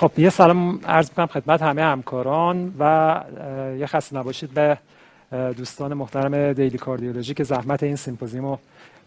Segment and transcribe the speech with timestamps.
[0.00, 3.24] خب یه سلام عرض می‌کنم خدمت همه همکاران و
[3.78, 4.78] یه خسته نباشید به
[5.56, 8.58] دوستان محترم Daily Cardiology که زحمت این symposium رو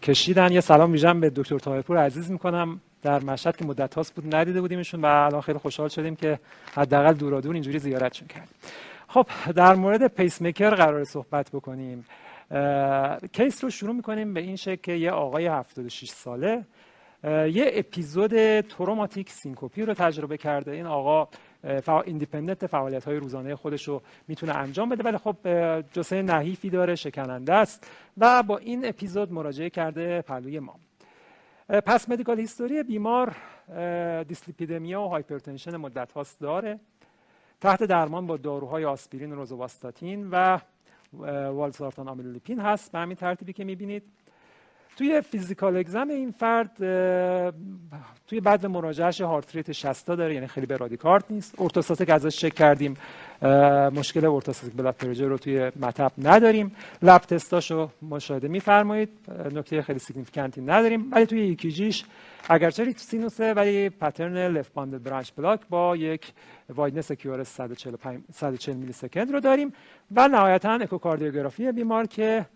[0.02, 0.52] کشیدن.
[0.52, 2.80] یه سلام ویژه به دکتر طاهرپور عزیز می‌کنم.
[3.02, 6.38] در مشهد که مدت هاست بود ندیده بودیمشون و الان خیلی خوشحال شدیم که
[6.74, 8.54] حداقل دورا دور اینجوری زیارتشون کردیم.
[9.08, 12.04] خب در مورد پیس میکر قرار صحبت بکنیم.
[13.32, 16.64] case رو شروع می‌کنیم به این شکل که یه آقای 76 ساله
[17.24, 20.70] یه episode traumatic syncope ی رو تجربه کرده.
[20.70, 21.28] این آقا
[21.82, 25.02] فعال independent فعالیت های روزانه خودش رو می‌تونه انجام بده.
[25.02, 25.36] ولی خب
[25.92, 30.74] جسه نحیفی داره شکننده است و با این اپیزود مراجعه کرده پهلوی ما.
[31.68, 33.36] پس medical history بیمار
[34.28, 36.80] دیسلیپیدمیا و hypertension مدت هاست داره.
[37.60, 40.58] تحت درمان با داروهای آسپرین و روزوواستاتین و
[41.52, 42.92] valsartan amlodipine هست.
[42.92, 44.02] به همین ترتیبی که می‌بینید.
[44.96, 46.70] توی physical exam این فرد
[48.26, 51.60] توی بعد مراجعهش heart rate 60 داره یعنی خیلی bradycard نیست.
[51.60, 52.96] orthostatic ازش چک کردیم.
[53.92, 56.76] مشکل orthostatic blood pressure رو توی مطب نداریم.
[57.02, 59.08] lab test اشو مشاهده میفرمایید.
[59.54, 61.12] نکته خیلی significant ی نداریم.
[61.12, 62.04] ولی توی ECG ش
[62.48, 66.32] اگرچه rate sinus ه ولی pattern left bundle branch block با یک
[66.74, 69.72] wideness QRS 145 140 millisecond رو داریم.
[70.16, 72.46] و نهایتا اکوکاردیوگرافی بیمار که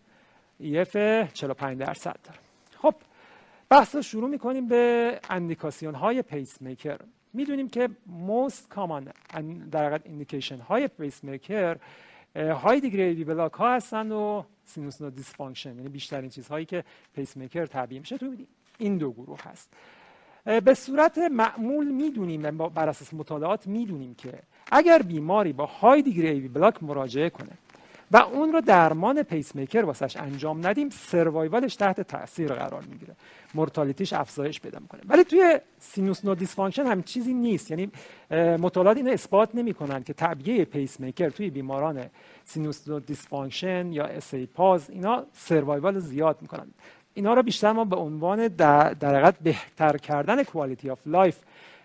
[0.62, 0.96] EF
[1.32, 2.38] 45 درصد داره.
[2.76, 2.94] خب
[3.68, 6.98] بحث رو شروع می‌کنیم به اندیکاسیون های پیس میکر
[7.32, 7.88] می‌دونیم که
[8.28, 9.02] most common
[9.70, 11.76] در حقیقت indication های pacemaker
[12.36, 17.66] high degree block ها هستن و sinus node dysfunction یعنی بیشترین چیزهایی که پیس میکر
[17.66, 18.34] طبیعی میشه تو
[18.78, 19.72] این دو گروه هست.
[20.64, 24.32] به صورت معمول می‌دونیم بر اساس مطالعات می‌دونیم که
[24.72, 27.52] اگر بیماری با high degree بلاک مراجعه کنه
[28.12, 30.90] و اون رو درمان پیس میکر واسش انجام ندیم.
[30.90, 33.16] survival ش تحت تاثیر قرار می‌گیره.
[33.54, 35.00] mortality ش افزایش پیدا می‌کنه.
[35.08, 37.70] ولی توی sinus node dysfunction هم چیزی نیست.
[37.70, 37.90] یعنی
[38.58, 42.10] مطالعات اینو اثبات نمی‌کنن که تعبیه پیس میکر توی بیماران
[42.44, 46.66] sinus node dysfunction یا ای pause اینا survival زیاد می‌کنن.
[47.14, 51.38] اینا رو بیشتر ما به عنوان در, در بهتر کردن quality of life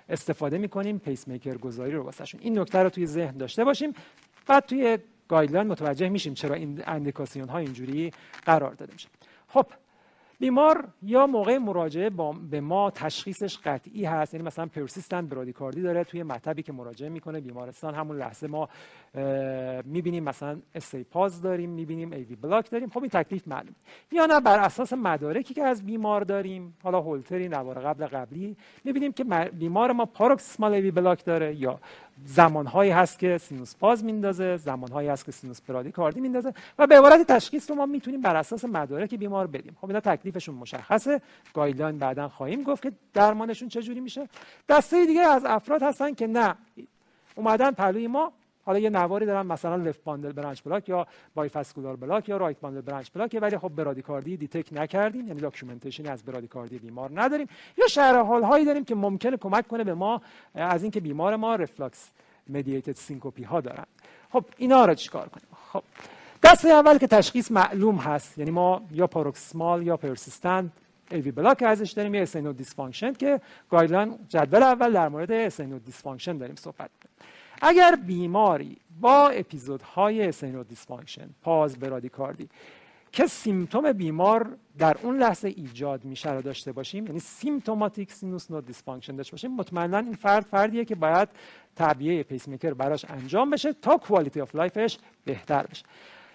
[0.09, 0.99] استفاده می‌کنیم.
[0.99, 2.41] پیس میکر گذاری رو واسهشون.
[2.43, 3.93] این نکته رو توی ذهن داشته باشیم.
[4.47, 4.97] بعد توی
[5.27, 8.11] guideline متوجه میشیم چرا این indication ها اینجوری
[8.45, 9.09] قرار داده میشه.
[9.47, 9.65] خب
[10.39, 12.11] بیمار یا موقع مراجعه
[12.49, 14.33] به ما تشخیصش قطعی هست.
[14.33, 17.41] یعنی مثلا persistent برادیکاردی داره توی مطبی که مراجعه می‌کنه.
[17.41, 18.69] بیمارستان همون لحظه ما
[19.85, 22.89] می‌بینیم مثلا ایست pause داریم می‌بینیم AV block داریم.
[22.89, 23.75] خب این تکلیف معلوم
[24.11, 29.11] یا نه بر اساس مدارکی که از بیمار داریم حالا هولتری نوار قبل قبلی می‌بینیم
[29.11, 29.23] که
[29.53, 31.79] بیمار ما paroxysmal AV block داره یا
[32.25, 37.27] زمانهایی هست که sinus pause میندازه زمانهایی هست که sinus برادیکاردی میندازه و به عبارت
[37.27, 39.77] تشخیص رو ما می‌تونیم بر اساس مدارک بیمار بدیم.
[39.81, 41.21] خب اینا تکلیفشون مشخصه.
[41.53, 44.29] guideline بعدا خواهیم گفت که درمانشون چجوری میشه.
[44.69, 46.55] دسته دیگه از افراد هستن که نه.
[47.35, 48.33] اومدن پهلوی ما.
[48.65, 52.81] حالا یه نواری دارن مثلا left bundle branch block یا bifascicular block یا right bundle
[52.81, 57.47] branch block ولی خب برادیکاردی detect نکردیم یعنی documentation از برادیکاردی بیمار نداریم.
[57.77, 60.21] یا شرح هایی داریم که ممکنه کمک کنه به ما
[60.55, 62.09] از اینکه بیمار ما reflex
[62.49, 63.85] mediated syncope ی ها دارن.
[64.31, 65.83] خب اینا رو چیکار کنیم؟ خب
[66.43, 70.71] دسته اول که تشخیص معلوم هست یعنی ما یا paroxysmal یا persistent
[71.11, 75.79] AV block ازش داریم یا sinus node dysfunction که guideline جدول اول در مورد sinus
[75.79, 76.89] node dysfunction داریم صحبت
[77.65, 82.49] اگر بیماری با اپیزودهای sinus node dysfunction pause برادیکاردی
[83.11, 88.65] که symptom بیمار در اون لحظه ایجاد میشه رو داشته باشیم یعنی symptomatic sinus node
[88.65, 91.29] dysfunction داشته باشیم مطمئنا این فرد فردیه که باید
[91.75, 95.83] تعبیه پیس میکر براش انجام بشه تا quality of life ش بهتر بشه.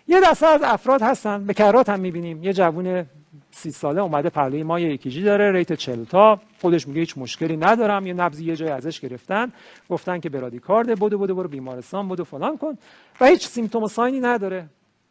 [0.09, 1.45] یه دسته از افراد هستن.
[1.45, 2.45] به کرات هم می‌بینیم.
[2.45, 3.07] یه جوون
[3.51, 6.41] سی ساله اومده پهلوی ما یه ECG داره rate 40 تا.
[6.61, 8.07] خودش میگه هیچ مشکلی ندارم.
[8.07, 9.53] یه نبضی یه جای ازش گرفتن.
[9.91, 12.79] گفتن که برادیکارد بدو بدو برو بیمارستان بدو فلان کن.
[13.21, 14.67] و هیچ symptom و sign ی نداره.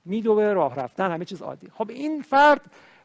[0.05, 1.67] میدوه راه رفتن همه چیز عادی.
[1.77, 2.61] خب این فرد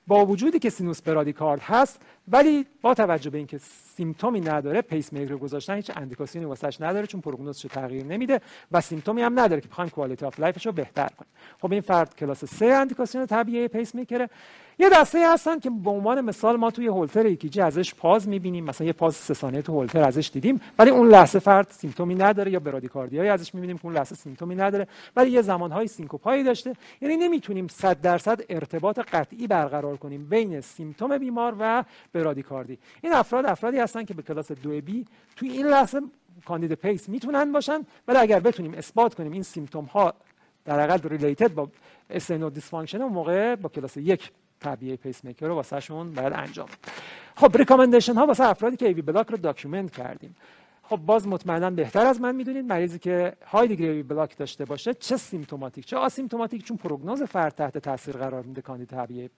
[0.06, 3.58] با وجودی که sinus برادیکارد هست ولی با توجه به اینکه
[3.96, 8.04] symptom ی نداره پیس میکر گذاشتن هیچ indication ی واسش نداره چون prognosis ش تغییر
[8.04, 8.40] نمیده
[8.72, 11.30] و symptom ی هم نداره که بخوایم quality of life ش رو بهتر کنیم.
[11.60, 14.28] خب این فرد کلاس 3 indication تعبیه pacemaker ه.
[14.78, 18.64] یه دسته هستن که به عنوان مثال ما توی Holter ECG ازش pause می‌بینیم.
[18.64, 22.14] مثلا یه pause سه ثانیه تو هولتر ازش دیدیم ولی اون لحظه فرد symptom ی
[22.14, 26.27] نداره یا برادیکاردیایی ازش می‌بینیم که اون لحظه symptom ی نداره ولی یه زمانهای syncope
[26.27, 26.76] هایی داشته.
[27.00, 33.46] یعنی نمی‌تونیم 100 درصد ارتباط قطعی برقرار کنیم بین symptom بیمار و برادیکاردی این افراد
[33.46, 35.04] افرادی هستن که به کلاس 2 بی
[35.36, 36.00] توی این لحظه
[36.44, 40.14] کاندید pace می‌تونن باشن ولی اگر بتونیم اثبات کنیم این symptom ها
[40.64, 41.68] در حقیقت related با
[42.10, 44.30] sinus node dysfunction اون موقع با کلاس یک
[44.60, 46.68] طبیعی پیس میکر رو واسهشون باید انجام.
[47.36, 50.36] خب recommendation ها واسه افرادی که AV block رو document کردیم.
[50.82, 55.16] خب باز مطمئنا بهتر از من می‌دونید مریضی که high degree block داشته باشه چه
[55.16, 59.30] symptomatic چه asymptomatic چون prognosis فرد تحت تاثیر قرار میده کاندید طبیعی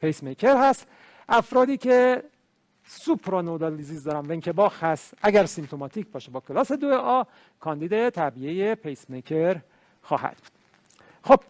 [0.00, 0.86] پیس میکر هست.
[1.28, 2.22] افرادی که
[2.88, 7.22] supranodal disease دارن Wenckebach هست اگر symptomatic باشه با کلاس دو a
[7.60, 9.60] کاندید طبیعی پیس میکر
[10.02, 10.52] خواهد بود.
[11.22, 11.40] خب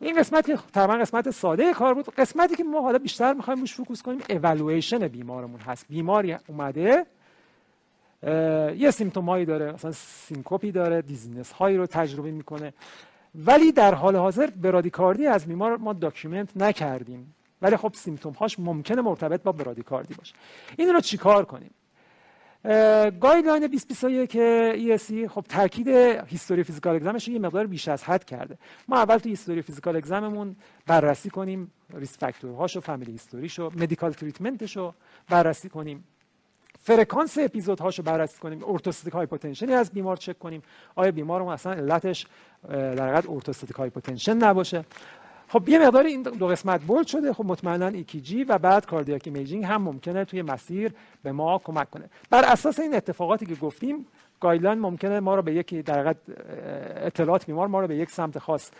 [0.00, 2.14] این قسمت که تقریبا قسمت ساده کار بود.
[2.14, 5.86] قسمتی که ما حالا بیشتر می‌خوایم روش focus کنیم اولویشن بیمارمون هست.
[5.88, 7.06] بیماری اومده
[8.76, 12.72] یه symptom هایی داره مثلا syncope ی داره dizziness هایی رو تجربه می‌کنه.
[13.34, 17.34] ولی در حال حاضر برادیکاردی از بیمار ما document نکردیم.
[17.64, 20.34] ولی خب symptom هاش ممکنه مرتبط با برادیکاردی باشه.
[20.76, 21.70] این رو چیکار کنیم؟
[23.20, 25.88] guideline 2021 که ESC خب تاکید
[26.26, 28.58] history physical exam ش یه مقدار بیش از حد کرده.
[28.88, 30.56] ما اول تو history physical exam مون
[30.86, 34.94] بررسی کنیم risk factor هاشو family history شو medical treatment شو
[35.28, 36.04] بررسی کنیم.
[36.82, 38.64] فرکانس اپیزودهاشو بررسی کنیم.
[38.64, 40.62] orthostatic hypotension ی از بیمار چک کنیم.
[40.94, 42.26] آیا بیمارمون اصلا علتش
[42.68, 44.84] در حقیقت orthostatic hypotension نباشه؟
[45.54, 47.32] خب یه مقدار این دو قسمت bold شده.
[47.32, 50.92] خب مطمئنا ECG و بعد cardiac imaging هم ممکنه توی مسیر
[51.22, 52.04] به ما کمک کنه.
[52.30, 54.06] بر اساس این اتفاقاتی که گفتیم
[54.40, 56.14] guideline ممکنه ما رو به یک در
[57.06, 58.70] اطلاعات بیمار ما رو به یک سمت خاص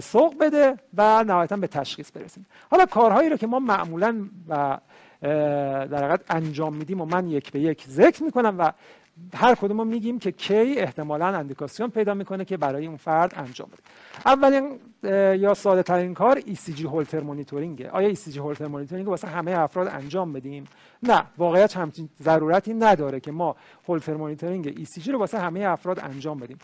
[0.00, 2.46] سوق بده و نهایتا به تشخیص برسیم.
[2.70, 4.78] حالا کارهایی رو که ما معمولا و
[5.90, 8.72] در انجام میدیم و من یک به یک ذکر می‌کنم و
[9.34, 13.68] هر کدوم ما میگیم که کی احتمالا indication پیدا می‌کنه که برای اون فرد انجام
[13.68, 13.82] بده.
[14.26, 14.78] اولین
[15.40, 19.88] یا ساده ترین کار ECG Holter monitoring ه آیا ECG Holter monitoring واسه همه افراد
[19.88, 20.64] انجام بدیم؟
[21.02, 21.24] نه.
[21.38, 23.56] واقعیت همچین ضرورتی نداره که ما
[23.88, 26.58] Holter monitoring ECG رو واسه همه افراد انجام بدیم.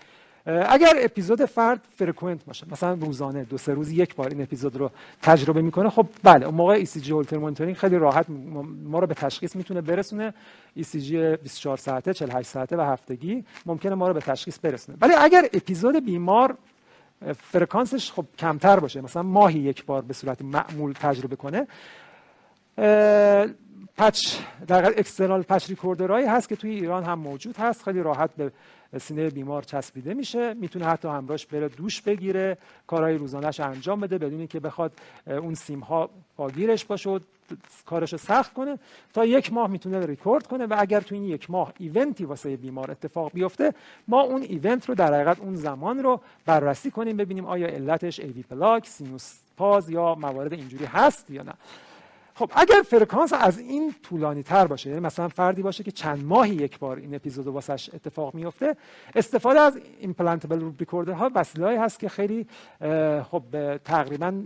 [0.69, 4.91] اگر اپیزود فرد frequent باشه مثلا روزانه دو سه روز یک بار این اپیزود رو
[5.23, 8.27] تجربه می‌کنه خب بله اون موقع ECG Holter monitoring خیلی راحت
[8.85, 10.35] ما رو به تشخیص می‌تونه برسونه.
[10.79, 11.13] ECG
[11.43, 14.99] 24 ساعته 48 ساعته و هفتگی ممکنه ما رو به تشخیص برسونه.
[15.01, 16.57] ولی اگر اپیزود بیمار
[17.53, 21.67] فرکانسش خب کمتر باشه مثلا ماهی یک بار به صورت معمول تجربه کنه
[23.97, 24.37] patch
[24.67, 28.53] در external patch recorder هایی هست که توی ایران هم موجود هست خیلی راحت به
[28.99, 34.39] سینه بیمار چسبیده میشه می‌تونه حتی همراهش بره دوش بگیره کارهای روزانهش انجام بده بدون
[34.39, 34.93] اینکه بخواد
[35.27, 37.19] اون سیم ها پاگیرش باشه و
[37.87, 38.79] کارش سخت کنه.
[39.15, 42.57] تا یک ماه می‌تونه ریکورد کنه و اگر تو این یک ماه event ی واسه
[42.57, 43.75] بیمار اتفاق بیفته
[44.09, 48.43] ما اون event رو در حقیقت اون زمان رو بررسی کنیم ببینیم آیا علتش AV
[48.43, 51.53] block sinus pause یا موارد اینجوری هست یا نه.
[52.41, 56.55] خب اگر فرکانس از این طولانی تر باشه یعنی مثلا فردی باشه که چند ماهی
[56.55, 58.77] یک بار این اپیزود واسش اتفاق میفته
[59.15, 62.47] استفاده از implantable recorder ها وسیله‌ای هست که خیلی
[63.31, 64.43] خب تقریبا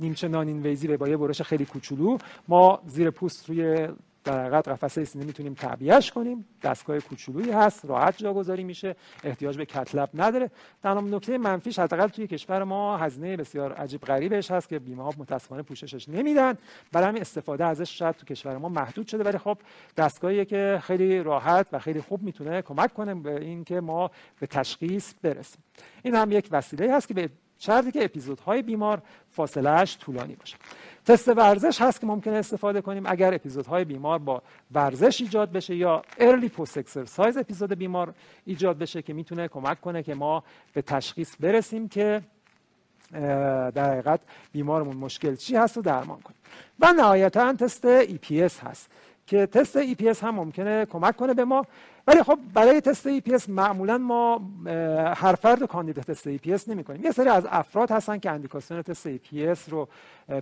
[0.00, 3.88] نیمچه noninvasive ی با یه برش خیلی کوچولو ما زیر پوست روی
[4.26, 6.46] در حقیقت قفسه سینه می‌تونیم تعبیهش کنیم.
[6.62, 10.50] دستگاه کوچولویی هست راحت جاگذاری میشه احتیاج به cath lab نداره.
[10.82, 15.10] تنها نکته منفیش حداقل توی کشور ما هزینه بسیار عجیب غریبش هست که بیمه ها
[15.18, 16.58] متاسفانه پوششش نمیدن.
[16.92, 19.58] برای همین استفاده ازش شاید تو کشور ما محدود شده ولی خب
[19.96, 25.14] دستگاهی که خیلی راحت و خیلی خوب می‌تونه کمک کنه به اینکه ما به تشخیص
[25.22, 25.62] برسیم.
[26.02, 30.56] این هم یک وسیله هست که به شرطی که اپیزودهای بیمار فاصلهش طولانی باشه.
[31.06, 33.06] تست ورزش هست که ممکنه استفاده کنیم.
[33.06, 34.42] اگر اپیزودهای بیمار با
[34.72, 38.14] ورزش ایجاد بشه یا ارلی پست اکسرسایز اپیزود بیمار
[38.44, 42.22] ایجاد بشه که می‌تونه کمک کنه که ما به تشخیص برسیم که
[43.12, 44.20] در حقیقت
[44.52, 46.38] بیمارمون مشکل چی هست و درمان کنیم.
[46.80, 48.90] و نهایتا test EPS هست.
[49.26, 51.66] که test EPS هم ممکنه کمک کنه به ما.
[52.06, 54.40] ولی خب برای test EPS معمولا ما
[55.16, 59.08] هر فرد candid test EPS نمی کنیم یه سری از افراد هستن که اندیکاسیون test
[59.16, 59.88] EPS رو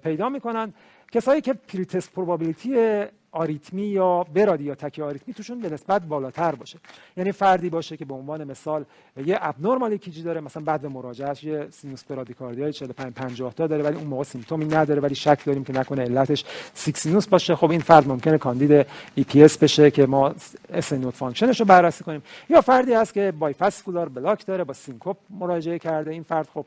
[0.02, 0.72] پیدا می‌کنن.
[1.12, 6.78] کسایی که pretest probability آریتمی یا brady یا tachyarrhythmia توشون به نسبت بالاتر باشه.
[7.16, 8.84] یعنی فردی باشه که به عنوان مثال
[9.26, 13.82] یه abnormal ECG ای داره مثلا بعد مراجعهش یه سینوس برادیکاردیای 45 50 تا داره
[13.82, 16.44] ولی اون موقع symptom ی نداره ولی شک داریم که نکنه علتش
[16.74, 17.56] sick sinus باشه.
[17.56, 20.34] خب این فرد ممکنه کاندید EPS بشه که ما
[20.72, 22.22] sinus node function ش رو بررسی کنیم.
[22.50, 26.10] یا فردی هست که bifascicular block داره با سینکوپ مراجعه کرده.
[26.10, 26.66] این فرد خب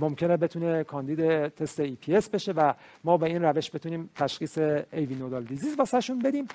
[0.00, 4.58] ممکنه بتونه کاندید تست EPS بشه و ما به این روش بتونیم تشخیص
[4.92, 6.48] AV nodal disease واسهشون بدیم.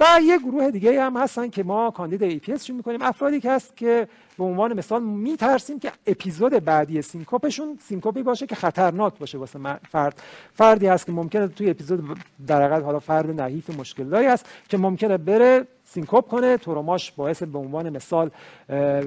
[0.00, 3.02] و یه گروه دیگه هم هستن که ما کاندید EPS می‌کنیم.
[3.02, 4.08] افرادی که هست که
[4.38, 9.58] به عنوان مثال میترسیم که اپیزود بعدی سینکوپشون سینکوپی باشه که خطرناک باشه واسه
[9.88, 10.22] فرد.
[10.54, 15.16] فردی هست که ممکنه توی اپیزود در حالا فرد نحیف مشکل داری هست که ممکنه
[15.16, 18.30] بره سینکوپ کنه تروماش باعث به عنوان مثال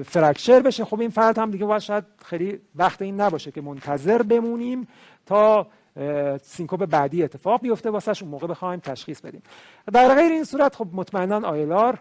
[0.04, 0.84] fracture بشه.
[0.84, 4.88] خب این فرد هم دیگه باید شاید خیلی وقت این نباشه که منتظر بمونیم
[5.26, 5.66] تا
[6.42, 7.90] سینکوپ بعدی اتفاق بیفته.
[7.90, 9.42] واسه اون موقع بخوایم تشخیص بدیم.
[9.92, 11.98] در غیر این صورت خب مطمئنا ILR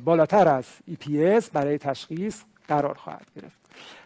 [0.00, 3.58] بالاتر از EPS برای تشخیص قرار خواهد گرفت.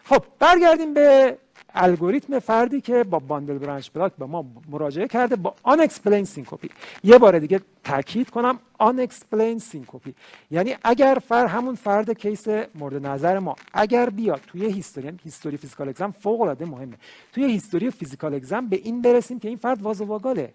[0.03, 1.37] خب برگردیم به
[1.75, 6.69] الگوریتم فردی که با bundle branch block به ما مراجعه کرده با unexplained سینکوپی
[7.03, 10.13] یه بار دیگه تاکید کنم unexplained سینکوپی
[10.51, 15.89] یعنی اگر فر همون فرد case مورد نظر ما اگر بیاد توی history history physical
[15.89, 16.97] exam فوق العاده مهمه.
[17.33, 20.53] توی history physical exam به این برسیم که این فرد vasovagal ه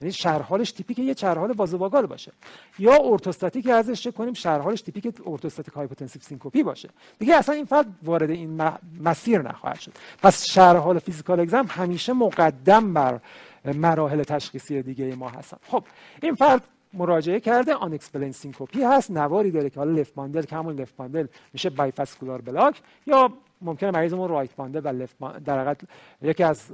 [0.00, 2.32] یعنی شرحالش typic یه شرحال vasovagal باشه.
[2.78, 6.88] یا orthostatic ازش چک کنیم شرحالش typic orthostatic hypotensive سینکوپی باشه.
[7.18, 8.62] دیگه اصلا این فرد وارد این
[9.00, 9.92] مسیر نخواهد شد.
[10.22, 13.20] پس شرحال physical exam همیشه مقدم بر
[13.64, 15.56] مراحل تشخیصی دیگه ما هستن.
[15.62, 15.84] خب
[16.22, 16.62] این فرد
[16.94, 21.26] مراجعه کرده unexplained سینکوپی هست نواری داره که حالا left bundle که همون left bundle
[21.52, 25.80] میشه bifascicular block یا ممکنه مریضمون right bundle و left در حقیقت
[26.22, 26.70] یکی از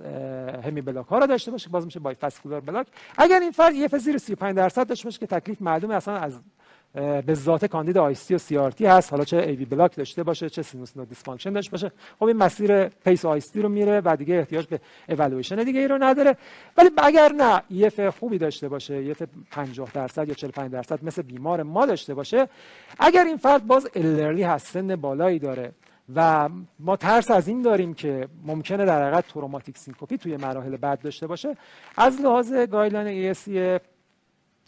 [0.64, 2.86] همی block ها رو داشته باشه باز میشه bifascicular block.
[3.18, 6.40] اگر این فرد یه زیر 35 درصد داشته باشه که تکلیف معلومه اصلا از
[6.94, 10.96] به ذات کاندید ICD و CRT هست حالا چه AV block داشته باشه چه sinus
[10.96, 14.80] node dysfunction داشته باشه خب این مسیر pace ICD رو میره و دیگه احتیاج به
[15.08, 16.36] اولویشن دیگه ای رو نداره.
[16.76, 21.62] ولی اگر نه EF خوبی داشته باشه EF 50 درصد یا 45 درصد مثل بیمار
[21.62, 22.48] ما داشته باشه
[22.98, 25.72] اگر این فرد باز الرلی هست سن بالایی داره
[26.14, 31.00] و ما ترس از این داریم که ممکنه در حقیقت traumatic سینکوپی توی مراحل بعد
[31.00, 31.56] داشته باشه.
[31.96, 33.48] از لحاظ guideline ESC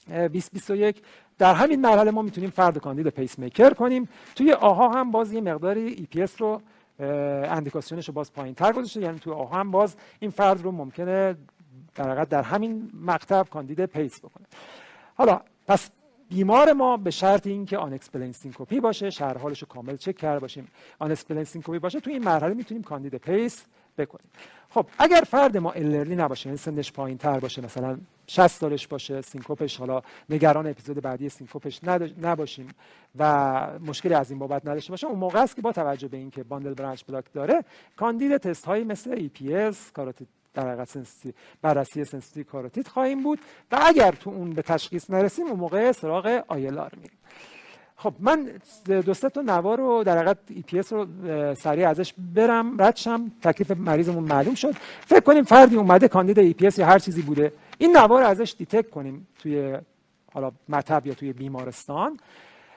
[0.08, 1.02] 2021
[1.38, 4.08] در همین مرحله ما می‌تونیم فرد کاندید پیس میکر کنیم.
[4.34, 6.60] توی AHA هم باز یه مقداری اس رو
[6.98, 9.00] اندیکاسیونش رو باز پایین تر گذاشته.
[9.00, 11.36] یعنی توی AHA هم باز این فرد رو ممکنه
[11.94, 14.46] در در همین مقطع کاندید pace بکنه.
[15.14, 15.90] حالا پس
[16.28, 20.68] بیمار ما به شرط اینکه unexplained سینکوپی باشه شرح حالش رو کامل چک کرده باشیم
[20.98, 23.64] unexplained سینکوپی باشه توی این مرحله می‌تونیم کاندید pace
[23.98, 24.30] بکنیم.
[24.70, 29.20] خب اگر فرد ما الرلی نباشه یعنی سنش پایین تر باشه مثلا 60 سالش باشه
[29.20, 31.80] سینکوپش حالا نگران اپیزود بعدی سینکوپش
[32.22, 32.68] نباشیم
[33.18, 36.42] و مشکلی از این بابت نداشته باشه اون موقع است که با توجه به اینکه
[36.42, 37.64] bundle branch block داره
[37.96, 40.98] کاندید تست هایی مثل EPS carotid در حقیقت
[41.62, 43.38] بررسی sensitivity carotid خواهیم بود.
[43.72, 47.18] و اگر تو اون به تشخیص نرسیم اون موقع سراغ ILR میریم.
[47.96, 48.50] خب من
[48.86, 51.06] دو سه تا نوار رو در حقیقت EPS رو
[51.54, 53.32] سریع ازش برم رد شم.
[53.42, 54.74] تکلیف مریضمون معلوم شد.
[55.06, 57.52] فکر کنیم فردی اومده کاندید EPS یا هر چیزی بوده.
[57.78, 59.78] این نوار رو ازش detect کنیم توی
[60.32, 62.18] حالا مطب یا توی بیمارستان.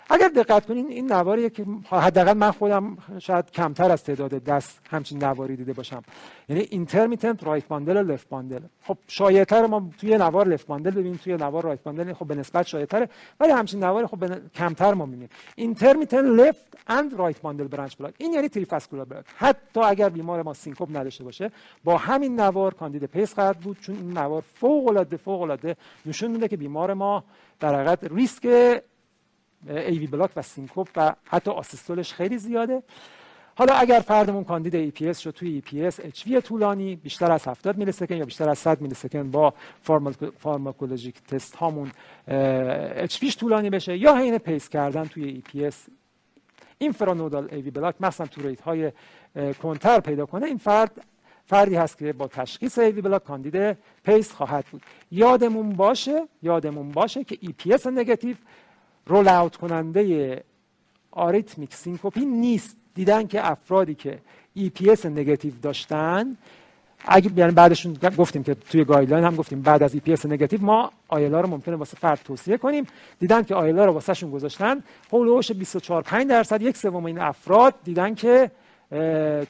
[0.09, 5.23] اگر دقت کنین این نواریه که حداقل من خودم شاید کمتر از تعداد دست همچین
[5.23, 6.03] نواری دیده باشم.
[6.49, 11.19] یعنی intermittent right bundle و left bundle خب شایعتر ما توی نوار left bundle ببینیم
[11.23, 15.29] توی نوار right bundle خب به نسبت شایعتره ولی همچین نواری خب کمتر ما می‌بینیم.
[15.55, 20.53] intermittent left and right bundle branch block این یعنی trifascicular block حتی اگر بیمار ما
[20.53, 21.51] سینکوپ نداشته باشه
[21.83, 25.75] با همین نوار کاندید pace خواهد بود چون این نوار فوق العاده فوق العاده
[26.05, 27.23] نشون میده که بیمار ما
[27.59, 28.47] در حقیقت ریسک
[29.67, 32.83] AV block و سینکوپ و حتی asystole ش خیلی زیاده.
[33.55, 38.25] حالا اگر فردمون کاندید EPS شد توی EPS HV طولانی بیشتر از 70 millisecond یا
[38.25, 39.53] بیشتر از 100 millisecond با
[40.38, 41.91] pharmacologic تست هامون
[42.27, 45.85] H طولانی بشه یا حین pace کردن توی EPS
[46.77, 48.91] infranodal AV block مثلا تو rate های
[49.61, 51.01] کمتر پیدا کنه این فرد
[51.45, 54.81] فردی هست که با تشخیص AV block کاندید pace خواهد بود.
[55.11, 58.35] یادمون باشه یادمون باشه که EPS negative
[59.09, 60.43] rule out کننده
[61.11, 62.75] arrhythmic syncope نیست.
[62.95, 64.19] دیدن که افرادی که
[64.53, 66.37] EPS negative داشتن
[67.05, 71.41] اگه یعنی بعدشون گفتیم که توی guideline هم گفتیم بعد از EPS negative ما ILR
[71.41, 72.87] رو ممکنه واسه فرد توصیه کنیم.
[73.19, 77.05] دیدن که ILR رو واسه شون گذاشتن حول و حوش 24 5 درصد یک سوم
[77.05, 78.51] این افراد دیدن که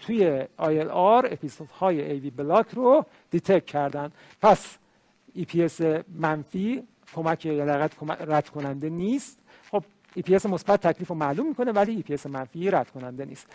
[0.02, 4.12] توی ILR episode های AV block رو detect کردن.
[4.42, 4.78] پس
[5.34, 5.82] EPS
[6.20, 6.84] منفی
[7.16, 7.48] کمک
[8.28, 9.39] رد کننده نیست.
[10.20, 13.48] EPS مثبت تکلیف رو معلوم می‌کنه ولی EPS منفی رد کننده نیست.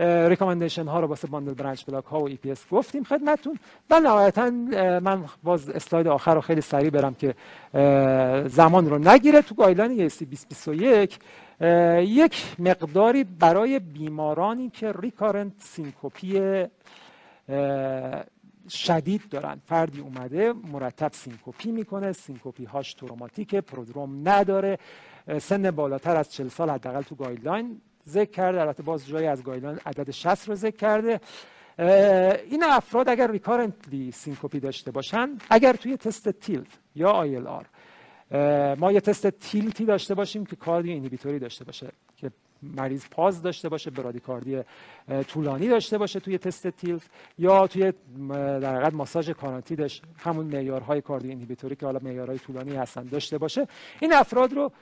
[0.00, 3.58] recommendation ها رو واسه bundle branch block ها و EPS گفتیم خدمتتون.
[3.90, 4.50] و نهایتا
[5.00, 7.34] من باز اسلاید آخر رو خیلی سریع برم که
[8.48, 9.42] زمان رو نگیره.
[9.42, 11.18] تو guideline ESC 2021
[12.00, 16.40] یک مقداری برای بیمارانی که recurrent syncope
[18.68, 19.60] شدید دارن.
[19.66, 24.78] فردی اومده مرتب syncope می‌کنه syncope هاش traumatic prodrome نداره.
[25.40, 28.60] سن بالاتر از 40 سال حداقل تو guideline ذکر کرده.
[28.60, 31.20] البته باز جایی از guideline عدد 60 رو ذکر کرده.
[32.50, 37.66] این افراد اگر recurrently syncope داشته باشن اگر توی تست tilt یا ILR
[38.74, 42.30] ما یه تست tilt ی داشته باشیم که cardioinhibitory داشته باشه که
[42.62, 44.62] مریض pause داشته باشه bradycardia
[45.28, 47.02] طولانی داشته باشه توی تست tilt
[47.38, 47.92] یا توی
[48.28, 53.68] در حقیقت ماساژ کارانتیدش همون معیارهای cardioinhibitory که حالا معیارهای طولانی هستن داشته باشه.
[54.00, 54.72] این افراد رو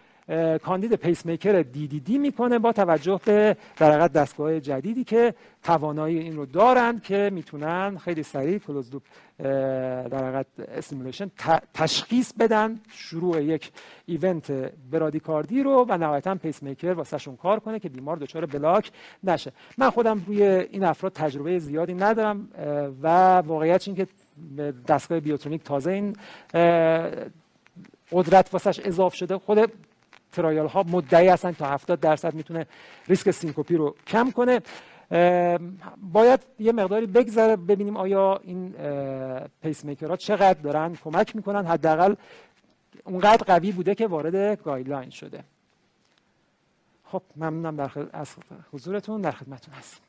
[0.62, 7.02] کاندید pacemaker DDD می‌کنه با توجه به در دستگاه جدیدی که توانایی این رو دارند
[7.02, 9.02] که می‌تونن خیلی سریع closed loop
[10.08, 11.30] در حقیقت stimulation
[11.74, 12.80] تشخیص بدن.
[12.88, 13.72] شروع یک
[14.06, 14.50] event
[14.90, 18.90] bradycardia رو و نهایتا پیس میکر واسهشون کار کنه که بیمار دچار block
[19.24, 19.52] نشه.
[19.78, 22.48] من خودم روی این افراد تجربه زیادی ندارم
[23.02, 24.06] و واقعیت این که
[24.88, 26.16] دستگاه Biotronik تازه این
[28.12, 29.38] قدرت واسش اضاف شده.
[29.38, 29.72] خود
[30.32, 32.66] trial ها مدعی هستن تا 70 درصد می‌تونه
[33.08, 34.60] ریسک syncope رو کم کنه.
[36.12, 38.74] باید یه مقداری بگذره ببینیم آیا این
[39.62, 41.66] pace ها چقدر دارن کمک می‌کنن.
[41.66, 42.14] حداقل
[43.04, 45.44] اونقدر قوی بوده که وارد guideline شده.
[47.04, 48.34] خب ممنونم در از
[48.72, 50.02] حضورتون در خدمتتون هستیم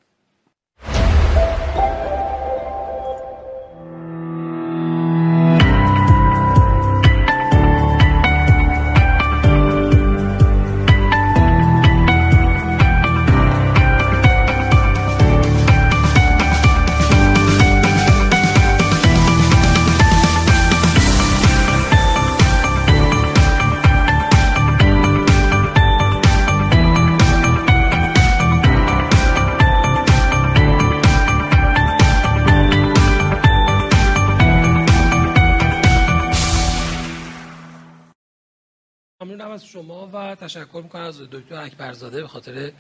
[40.42, 42.72] تشکر می‌کنم از دکتر اکبرزاده به خاطر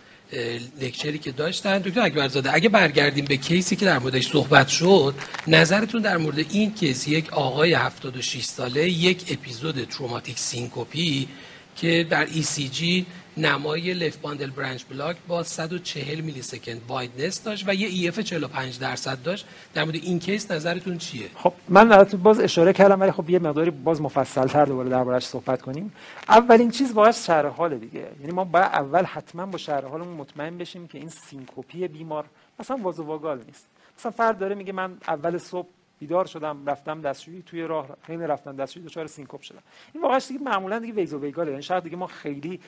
[0.82, 1.80] lecture ی که داشتن.
[1.80, 5.16] دکتر اکبرزاده اگه برگردیم به case ی که در موردش صحبت شد
[5.48, 11.28] نظرتون در مورد این case یک آقای 76 ساله یک episode traumatic syncope
[11.76, 13.06] که در ECG
[13.38, 19.24] نمای left bundle branch block با 140 millisecond wideness داشت و یه EF 45 درصد
[19.24, 19.46] داشت.
[19.74, 23.40] در مورد این case نظرتون چیه؟ خب من البته باز اشاره کردم ولی خب یه
[23.40, 25.94] مقداری باز مفصل تر دوباره دربارش صحبت کنیم.
[26.30, 28.08] اولین چیز باید شرح حال دیگه.
[28.22, 32.26] یعنی ما باید اول حتما با شرح حالمون مطمئن بشیم که این syncope بیمار
[32.60, 33.66] مثلا vasovagal نیست.
[34.00, 35.68] مثلا فرد داره میگه من اول صبح
[36.00, 39.64] بیدار شدم رفتم دستشویی توی راه حین رفتن دستشویی دچار syncope شدم.
[39.94, 42.60] این واقعا دیگه معمولا دیگه vasovagal ه یعنی شاید دیگه ما خیلی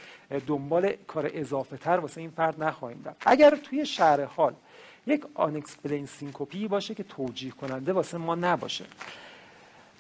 [0.47, 3.23] دنبال کار اضافه تر واسه این فرد نخواهیم رفت.
[3.25, 4.53] اگر توی شرح حال
[5.07, 8.85] یک unexplained syncope باشه که توجیه کننده واسه ما نباشه.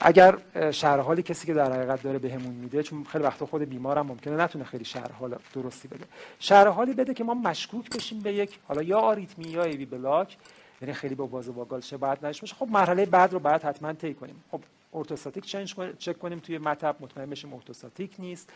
[0.01, 0.37] اگر
[0.71, 4.35] شهر حالی کسی که در حقیقت داره بهمون میده چون خیلی وقتا خود بیمارم ممکنه
[4.35, 6.05] نتونه خیلی شهر حال درستی بده.
[6.39, 10.37] شهر حالی بده که ما مشکوک بشیم به یک حالا یا آریتمی یا ایوی بلاک
[10.81, 12.55] یعنی خیلی با باز و گال بعد نشه باشه.
[12.55, 14.43] خب مرحله بعد رو بعد حتما طی کنیم.
[14.51, 14.61] خب
[14.93, 18.49] ارتوستاتیک چنج چک کنیم توی مطب مطمئن بشیم ارتوستاتیک نیست.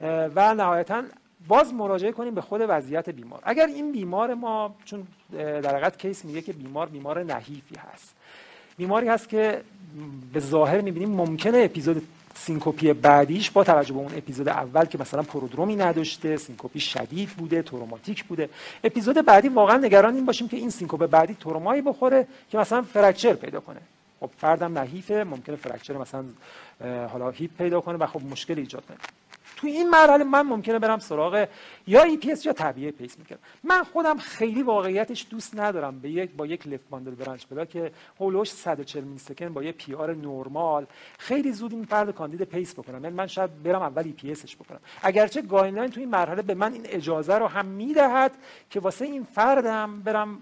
[0.00, 1.02] و نهایتا
[1.48, 3.40] باز مراجعه کنیم به خود وضعیت بیمار.
[3.44, 8.14] اگر این بیمار ما چون در حقیقت کیس میگه که بیمار بیمار نحیفی هست.
[8.76, 9.62] بیماری هست که
[10.32, 15.22] به ظاهر می‌بینیم ممکنه episode syncope بعدیش با توجه به اون اپیزود اول که مثلا
[15.22, 18.48] prodrome ی نداشته syncope شدید بوده traumatic بوده.
[18.84, 23.32] اپیزود بعدی واقعا نگران این باشیم که این syncope بعدی ترومایی بخوره که مثلا fracture
[23.32, 23.80] پیدا کنه.
[24.20, 26.24] خب فردم نحیفه ممکنه fracture مثلا
[27.12, 28.96] حالا hip پیدا کنه و خب مشکل ایجاد کنه
[29.56, 31.48] تو این مرحله من ممکنه برم سراغ
[31.86, 36.46] یا EP یا طبیعه پیس می‌کرد من خودم خیلی واقعیتش دوست ندارم به یک با
[36.46, 40.86] یک left bundle branch block که حول و حوش 140 millisecond با یه PR normal
[41.18, 43.04] خیلی زود این فرد کاندید pace بکنم.
[43.04, 44.80] یعنی من شاید برم اول EPS ش بکنم.
[45.02, 48.32] اگرچه guideline تو این مرحله به من این اجازه رو هم می‌دهد
[48.70, 50.38] که واسه این فردم برم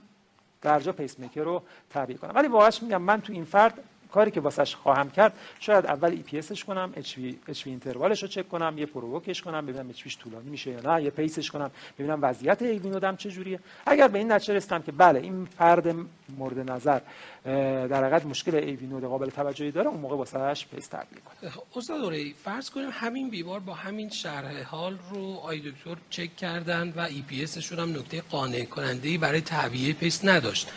[0.63, 2.33] درجا پیس میکر رو تعبیه کنم.
[2.35, 3.79] ولی واقعا میگم من تو این فرد
[4.15, 8.29] کاری که واسش خواهم کرد شاید اول EPS ش کنم HV H interval ش رو
[8.29, 11.51] چک کنم یه provoke ش کنم ببینم H طولانی میشه یا نه یه pace ش
[11.51, 13.61] کنم ببینم وضعیت AV node م چه جوریه.
[13.87, 15.95] اگر به این نتیجه رسیدم که بله این فرد
[16.39, 17.01] مورد نظر
[17.45, 22.01] در حقیقت مشکل AV node قابل توجهی داره اون موقع واسش pace تعبیه کنم استاد
[22.01, 27.01] دوره فرض کنیم همین بیمار با همین شرح حال رو آقای دکتر چک کردن و
[27.01, 30.69] EPS شون هم نکته قانع کننده برای تعبیه pace نداشت.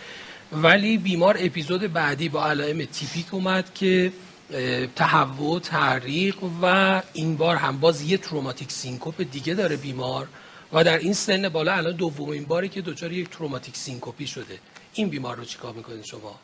[0.52, 4.12] ولی بیمار اپیزود بعدی با علائم typical اومد که
[4.96, 10.28] تهوع تعریق و این بار هم باز یه traumatic syncope دیگه داره بیمار
[10.74, 14.60] و در این سن بالا الان دومین باری که دچار یک traumatic syncope شده.
[14.94, 16.40] این بیمار رو چیکار می‌کنید شما؟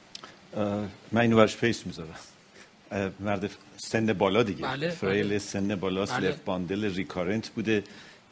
[1.11, 2.15] من اینو براش pace می‌ذارم.
[3.19, 4.61] مرد سن بالا دیگه.
[4.61, 5.39] بله، frail بله.
[5.39, 6.29] سن بالا بله.
[6.29, 7.83] left bundle recurrent بوده.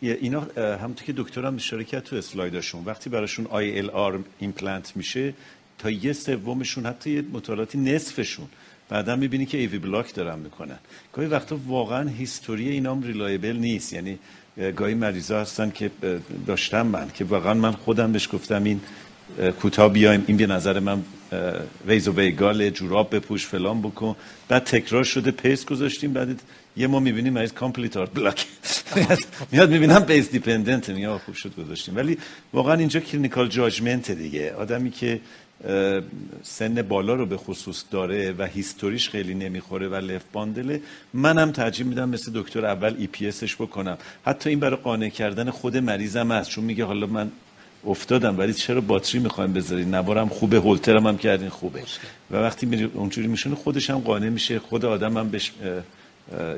[0.02, 5.34] اینا همونطور که دکترم اشاره کرد تو اسلایدشون وقتی براشون ILR implant میشه
[5.82, 8.48] تا یه سومشون حتی مطالعاتی نصفشون.
[8.90, 10.80] بعدا می‌بینی که AV block دارن می‌کنن.
[11.14, 13.94] گاهی وقتا واقعا history اینام reliable نیست.
[13.94, 14.20] یعنی
[14.76, 15.92] گاهی مریضا هستن که
[16.48, 18.82] داشتم من که واقعا من خودم بهش گفتم این
[19.62, 21.04] کوتاه بیایم این به نظر من
[21.88, 24.16] vasovagal جوراب بپوش فلان بکن.
[24.48, 26.14] بعد تکرار شده pace گذاشتیم.
[26.14, 26.42] بعد
[26.78, 28.46] یه ما می‌بینیم مریض complete heart block.
[29.52, 30.90] میاد می‌بینم pace dependent.
[30.90, 31.96] میاد خوب شد گذاشتیم.
[31.96, 32.18] ولی
[32.54, 34.54] واقعا اینجا clinical judgment دیگه.
[34.54, 35.20] آدمی که
[36.44, 40.82] سن بالا رو به خصوص داره و history ش خیلی نمی‌خوره و left bundle ه
[41.14, 43.98] منم ترجیح میدم مثل دکتر اول EPS ش بکنم.
[44.26, 47.32] حتی این برای قانع کردن خود مریضم هست چون میگه حالا من
[47.88, 51.84] افتادم ولی چرا باتری می‌خوایم بذارید نوارم خوبه هولترم هم کردین خوبه.
[52.32, 55.52] و وقتی میری اونجوری میشونه خودش هم قانع میشه خود آدم هم بهش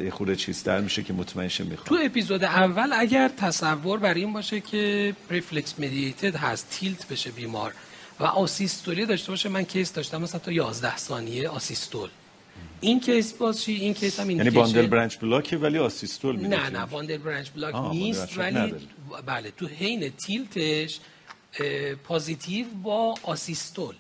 [0.03, 1.87] یه خورده چیز در میشه که مطمئن شه می‌خواد.
[1.87, 7.73] تو اپیزود اول اگر تصور بر این باشه که reflex mediated هست tilt بشه بیمار
[8.19, 12.09] و asystole ی داشته باشه من case داشتم مثلا تا 11 ثانیه asystole.
[12.81, 16.69] این case باز چی؟ این case هم یعنی باندل برانچ بلاک ولی asystole میده نه
[16.69, 18.73] نه باندل برانچ بلاک نیست ولی
[19.25, 20.99] بله تو حین tilt ش
[22.03, 23.95] positive با asystole.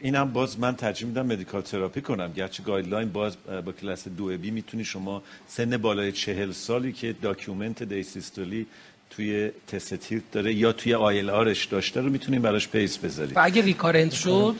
[0.00, 2.32] این هم باز من ترجیح میدم medical therapy کنم.
[2.32, 7.82] گرچه guideline باز با کلاس دو B می‌تونی شما سن بالای چهل سالی که documented
[7.82, 8.66] asystole ی
[9.10, 13.36] توی tilt test داره یا توی ILR ش داشته رو می‌تونیم براش pace بذاریم.
[13.36, 14.54] و اگه recurrent شد؟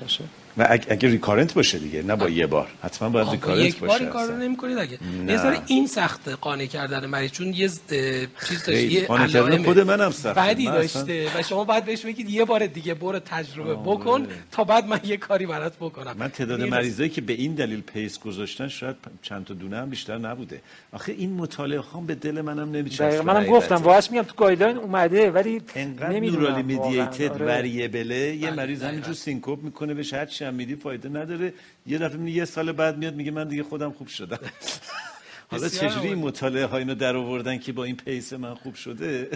[0.58, 2.68] و اگه, اگه recurrent باشه دیگه نه با یه بار.
[2.82, 7.06] حتما باید recurrent باشه یک بار این کارو نمی‌کنید اگه یه این سخت قانع کردن
[7.06, 11.84] مریض چون یه چیز داشته یه علائم خود منم سخت بعدی داشته و شما باید
[11.84, 16.16] بهش بگید یه بار دیگه برو تجربه بکن تا بعد من یه کاری برات بکنم.
[16.18, 20.18] من تعداد مریضایی که به این دلیل pace گذاشتن شاید چند تا دونه هم بیشتر
[20.18, 20.60] نبوده.
[20.92, 23.22] آخه این مطالعه خام به دل منم نمیچسبه.
[23.22, 25.62] منم گفتم واش میگم تو guideline اومده ولی
[26.10, 31.08] نمی‌دونم mediated variable ه یه مریض همینجور syncope می‌کنه بهش هر چی هم میدی فایده
[31.08, 31.52] نداره.
[31.86, 34.38] یه دفعه یه سال بعد میاد میگه من دیگه خودم خوب شدم.
[35.50, 39.30] حالا چجوری این مطالعه ها اینو در آوردن که با این pace من خوب شده؟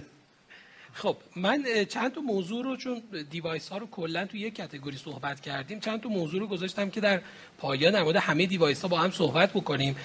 [0.93, 5.41] خب من چند تا موضوع رو چون device ها رو کلا تو یک category صحبت
[5.41, 7.21] کردیم چند تا موضوع رو گذاشتم که در
[7.59, 9.97] پایان در مورد همه device ها با هم صحبت بکنیم.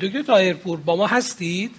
[0.00, 1.74] دکتر تایرپور با ما هستید؟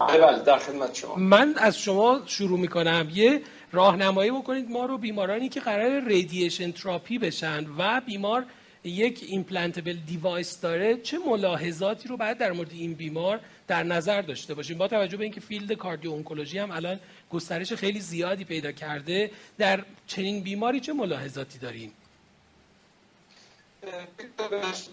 [0.00, 1.14] بله, بله، در خدمت شما.
[1.14, 3.08] من از شما شروع می‌کنم.
[3.14, 8.46] یه راهنمایی بکنید ما رو بیمارانی که قرار radiation therapy بشن و بیمار
[8.84, 14.54] یک implantable device داره چه ملاحظاتی رو باید در مورد این بیمار در نظر داشته
[14.54, 19.84] باشیم؟ با توجه به اینکه field cardio-oncology هم الان گسترش خیلی زیادی پیدا کرده در
[20.06, 21.92] چنین بیماری چه ملاحظاتی داریم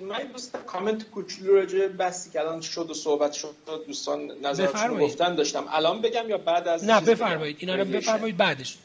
[0.01, 3.55] من دوست کامنت کوچولو راجع بحثی که الان شد و صحبت شد
[3.87, 5.65] دوستان نظرشون گفتن داشتم.
[5.69, 7.57] الان بگم یا بعد از نه بفرمایید.
[7.59, 8.77] اینا رو بفرمایید بعدش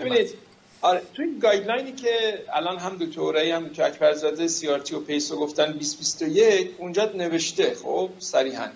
[0.00, 0.34] ببینید
[0.80, 5.00] آره تو این گایدلاینی که الان هم دکتر هم دکتر اکبرزاده سی آر تی و
[5.00, 8.68] پیسو گفتن 2021 اونجا نوشته خب صریحا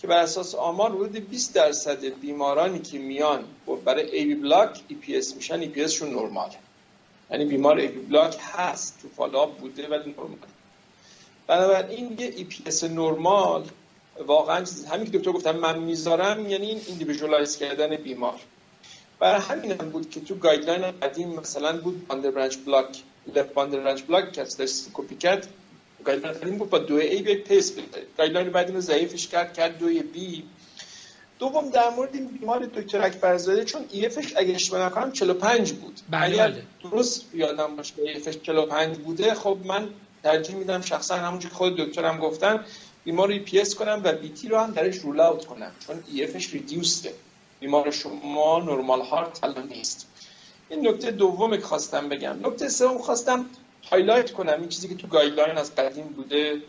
[0.00, 3.44] که بر اساس آمار حدود 20 درصد بیمارانی که میان
[3.84, 6.54] برای ای بی بلاک ای پی اس میشن ای پی اس شون نرماله
[7.30, 10.38] یعنی بیمار ای بلاک هست تو فالاب بوده ولی نرمال
[11.46, 13.64] بنابراین یه ای پی اس نرمال
[14.26, 18.40] واقعا همین که دکتر گفتم من می‌ذارم یعنی این ایندیویژوالایز کردن بیمار.
[19.18, 23.02] برای همین هم بود که تو گایدلاین قدیم مثلا بود باندر برانچ بلاک
[23.34, 25.48] لفت باندر برانچ بلاک که از کپی کرد.
[26.04, 29.78] گایدلاین قدیم بود با دو ای به پیس بده گایدلاین بعد اینو ضعیفش کرد کرد
[29.78, 30.44] دو بی
[31.38, 36.00] دوم در مورد این بیمار دکتر اکبرزاده چون EF ش اگه اشتباه نکنم 45 بود.
[36.10, 36.62] بله اگر بله.
[36.90, 39.88] درست یادم باشه EF ش 45 بوده خب من
[40.22, 42.64] ترجیح میدم شخصا همونجوری که خود دکترم گفتن
[43.04, 46.52] بیمار رو EPS کنم و VT رو هم درش rule out کنم چون EF ش
[46.52, 47.12] reduced ه
[47.60, 50.06] بیمار شما normal heart الان نیست.
[50.68, 52.46] این نکته دوم که خواستم بگم.
[52.46, 53.46] نکته سوم خواستم
[53.90, 54.60] highlight کنم.
[54.60, 56.62] این چیزی که تو guideline از قدیم بوده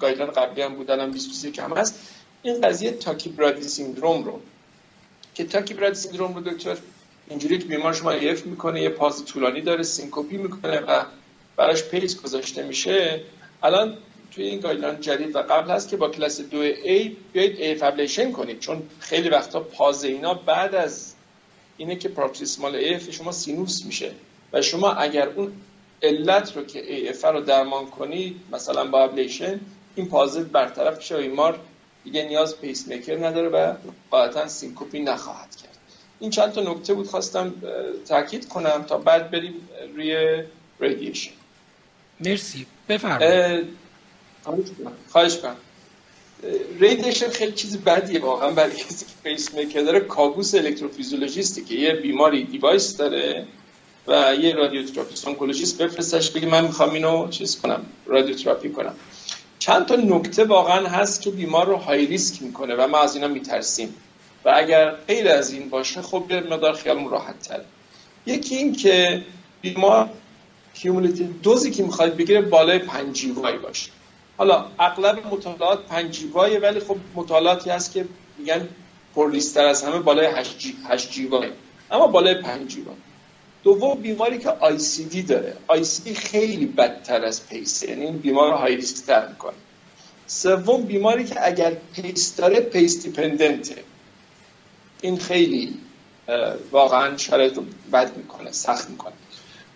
[0.00, 2.19] guideline قبلی هم بودن هم 21 هم هست.
[2.42, 4.40] این قضیه tachy-brady syndrome رو
[5.34, 6.76] که tachy-brady syndrome رو دکتر
[7.28, 11.04] اینجوری که بیمار شما AF می‌کنه یه pause طولانی داره syncope ی می‌کنه و
[11.56, 13.20] براش pace گذاشته میشه.
[13.62, 13.96] الان
[14.30, 18.32] توی این guideline جدید و قبل هست که با کلاس 2 A بیاید AF ablation
[18.32, 21.14] کنید چون خیلی وقتا pause اینا بعد از
[21.76, 24.12] اینه که paroxysmal AF شما sinus میشه.
[24.52, 25.52] و شما اگر اون
[26.02, 29.60] علت رو که AF رو درمان کنید مثلا با ablation
[29.94, 31.58] این pause برطرف میشه و بیمار
[32.04, 33.74] دیگه نیاز پیس میکر نداره و
[34.10, 35.78] قاعدتا syncope ی نخواهد کرد.
[36.20, 37.54] این چند تا نکته بود خواستم
[38.08, 39.54] تاکید کنم تا بعد بریم
[39.96, 40.42] روی
[40.80, 41.30] radiation
[42.20, 42.66] مرسی.
[42.88, 43.66] بفرمایید.
[45.08, 45.56] خواهش کنم
[46.80, 50.00] radiation خیلی چیز بدیه واقعا برای کسی که پیس میکر داره.
[50.00, 53.46] کابوس الکتروفیزیولوژیستی که یه بیماری device داره
[54.06, 58.94] و یه رادیوتراپیست oncologist بفرستش بگه من می‌خوام اینو چیز کنم رادیوتراپی کنم.
[59.60, 63.28] چند تا نکته واقعا هست که بیمار رو high risk می‌کنه و ما از اینا
[63.28, 63.94] میترسیم.
[64.44, 67.60] و اگر غیر از این باشه خب به مقدار خیالمون راحت تر
[68.26, 69.24] یکی این که
[69.62, 70.08] بیمار
[70.74, 73.90] cumulative دوزی که می‌خواید بگیره بالای 5 جیوای باشه.
[74.36, 78.04] حالا اغلب مطالعات 5 جیوای ولی خب مطالعاتی هست که
[78.38, 78.68] میگن
[79.14, 81.48] پرلیستر از همه بالای 8 جی 8 جیوای
[81.90, 82.96] اما بالای 5 جیوای
[83.64, 85.56] دوم بیماری که آی سی دی داره.
[85.66, 89.54] آی سی دی خیلی بدتر از پیس یعنی این بیمار رو های ریسک می‌کنه.
[90.26, 93.74] سوم بیماری که اگر پیس داره پیس دیپندنته
[95.00, 95.74] این خیلی
[96.70, 99.12] واقعا شرایط رو بد می‌کنه سخت می‌کنه.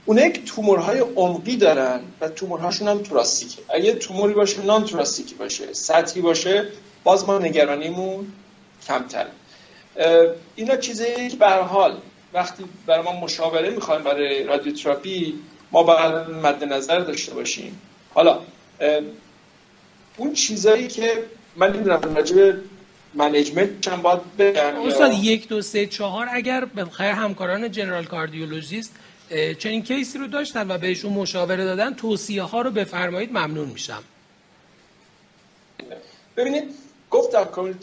[0.07, 5.73] اون یک تومورهای عمقی دارن و تومورهاشون هم تراستیکه اگه توموری باشه نان تراستیکی باشه.
[5.73, 6.69] سطحی باشه
[7.05, 8.33] باز ما نگرانیمون
[8.89, 9.27] کمتر
[10.57, 11.97] اینا چیزی که به حال
[12.35, 15.35] وقتی برای ما مشاوره می‌خوایم برای رادیوتراپی
[15.73, 17.81] ما باید مد نظر داشته باشیم.
[18.15, 18.41] حالا
[20.17, 21.25] اون چیزایی که
[21.57, 22.53] من نمی‌دونم راجع
[23.15, 28.95] management هم باید بگم استاد یک دو سه چهار اگر خیر همکاران general cardiologist
[29.59, 34.03] چنین case ی رو داشتن و بهشون مشاوره دادن توصیه ها رو بفرمایید ممنون میشم.
[36.37, 36.65] ببینید
[37.11, 37.75] گفتم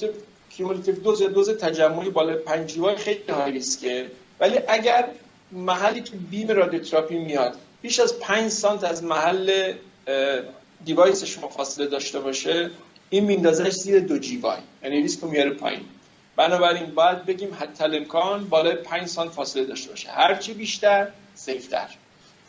[0.50, 4.12] cumulative dose دوز تجمعی بالا 5 خیلی high risk ه
[4.42, 5.08] ولی اگر
[5.52, 9.74] محلی که beam رادیوتراپی میاد بیش از 5 سانت از محل
[10.86, 12.72] device شما فاصله داشته باشه
[13.10, 15.82] این میندازش زیر دو جیوای یعنی ریسک میاره پایین.
[16.36, 20.10] بنابراین باید بگیم حتی الامکان بالای 5 سانت فاصله داشته باشه.
[20.12, 21.88] هرچی بیشتر safe تر.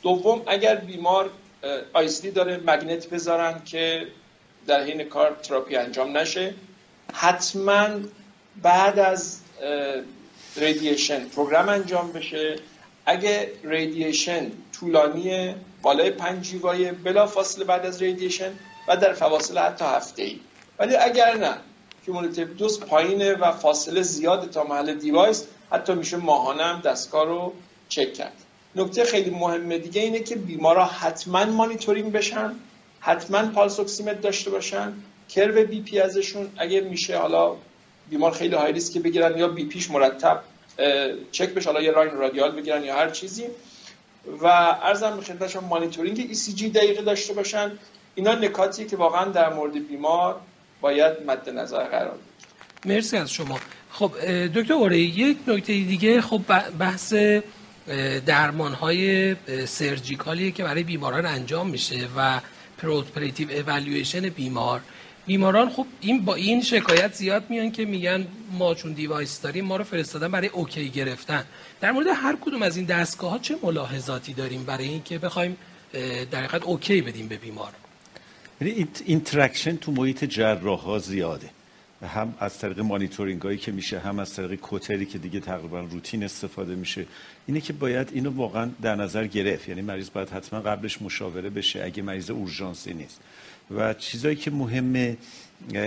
[0.02, 1.30] دوم اگر بیمار
[1.92, 4.06] ICD داره magnet بذارن که
[4.66, 6.54] در حین کار تراپی انجام نشه
[7.12, 7.88] حتما
[8.62, 9.38] بعد از
[10.56, 12.56] radiation program انجام بشه.
[13.06, 18.52] اگه radiation طولانی بالای پنج جیوای بلافاصله بعد از radiation
[18.88, 20.40] و در فواصل حتی هفته ای
[20.78, 21.54] ولی اگر نه
[22.04, 27.52] cumulative dose پایینه و فاصله زیاد تا محل device حتی میشه ماهانه هم دستگاه رو
[27.88, 28.32] چک کرد.
[28.76, 32.54] نکته خیلی مهم دیگه اینه که بیمارا حتما مانیتورینگ بشن
[33.00, 34.92] حتما pulse oximetry داشته باشن
[35.28, 37.56] کرو BP ازشون اگه میشه حالا
[38.12, 40.40] بیمار خیلی high که بگیرن یا BP ش مرتب
[41.32, 43.44] چک بشه حالا یه line radial بگیرن یا هر چیزی.
[44.42, 47.72] و عرضم به خدمتشون مانیتورینگ ECG دقیقه داشته باشن.
[48.14, 50.40] اینا نکاتی که واقعا در مورد بیمار
[50.80, 52.18] باید مد نظر قرار
[52.84, 53.58] بگیره مرسی از شما.
[53.90, 54.12] خب
[54.54, 56.40] دکتر اوره یک نکته دیگه خب
[56.78, 57.14] بحث
[58.26, 59.36] درمان های
[59.66, 62.40] surgical یه که برای بیماران انجام میشه و
[62.78, 64.80] preoperative evaluation بیمار.
[65.26, 69.76] بیماران خب این با این شکایت زیاد میان که میگن ما چون device داریم ما
[69.76, 71.44] رو فرستادن برای OK گرفتن.
[71.80, 75.56] در مورد هر کدوم از این دستگاه ها چه ملاحظاتی داریم برای اینکه بخوایم
[76.30, 77.72] در حقیقت OK بدیم به بیمار؟
[78.60, 81.50] یعنی interaction تو محیط جراح ها زیاده.
[82.06, 86.24] هم از طریق مانیتورینگ هایی که میشه هم از طریق cautery که دیگه تقریبا روتین
[86.24, 87.06] استفاده میشه.
[87.46, 89.68] اینه که باید اینو واقعا در نظر گرفت.
[89.68, 93.20] یعنی مریض باید حتما قبلش مشاوره بشه اگه مریض اورژانسی نیست.
[93.76, 95.16] و چیزایی که مهمه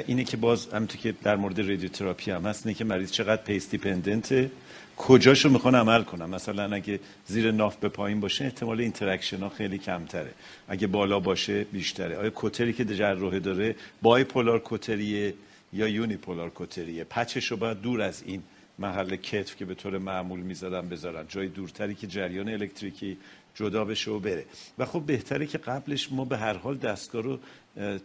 [0.08, 3.70] اینه که باز همونطور که در مورد رادیوتراپی هم هست اینه که مریض چقدر pace
[3.70, 4.52] dependent ه
[4.98, 9.78] کجاشو می‌خوان عمل کنن مثلا اگه زیر ناف به پایین باشه احتمال interaction ها خیلی
[9.78, 10.32] کمتره.
[10.68, 12.18] اگه بالا باشه بیشتره.
[12.18, 15.34] آیا cautery که جراحه داره bipolar cautery ه
[15.74, 18.44] یا unipolar cautery ه؟ patch ش رو باید دور از این
[18.80, 21.26] محل کتف که به طور معمول می‌ذارن بذارن.
[21.28, 23.18] جای دورتری که جریان الکتریکی
[23.56, 24.46] جدا بشه و بره.
[24.78, 27.40] و خب بهتره که قبلش ما به هر حال دستگاه رو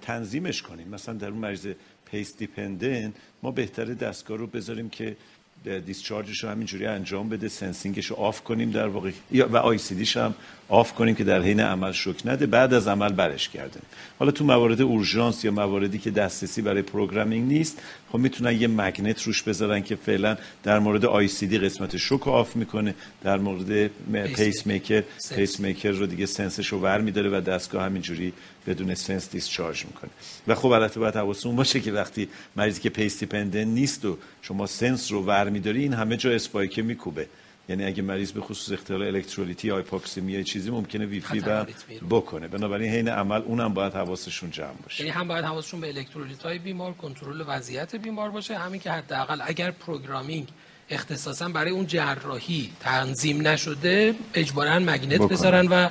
[0.03, 0.89] تنظیمش کنیم.
[0.89, 1.69] مثلا در اون مریض
[2.11, 3.12] pace dependent
[3.43, 5.17] ما بهتره دستگاه رو بذاریم که
[5.64, 9.79] discharge ش رو همینجوری انجام بده sensing ش رو off کنیم در واقع و آی
[9.79, 10.35] سی هم
[10.68, 13.81] آف کنیم که در حین عمل شوک نده بعد از عمل برش گردونن
[14.18, 19.23] حالا تو موارد اورژانس یا مواردی که دسترسی برای programming نیست خب می‌تونن یه magnet
[19.23, 23.90] روش بذارن که فعلا در مورد ICD قسمت شوک off می‌کنه در مورد
[24.35, 25.03] pacemaker
[25.35, 28.33] pacemaker رو دیگه sense ش رو ور میداره و دستگاه همینجوری
[28.66, 30.11] بدون sense discharge می‌کنه.
[30.46, 34.66] و خب البته باید حواستون باشه که وقتی مریضی که pace dependent نیست و شما
[34.66, 37.27] sense رو ور میداری این همه جا spike ه میکوبه.
[37.68, 41.42] یعنی اگه مریض به خصوص اختلال الکترولیتی یا چیزی ممکنه VT
[42.11, 42.49] بکنه.
[42.49, 45.05] بنابراین حین عمل اونم باید حواسشون جمع باشه.
[45.05, 48.59] یعنی هم باید حواسشون به الکترولیت های بیمار کنترل وضعیت بیمار باشه.
[48.59, 50.49] همین که حداقل اگر پروگرامینگ
[50.90, 55.88] اختصاصا برای اون جراحی تنظیم نشده اجبارا مگنت بذارن و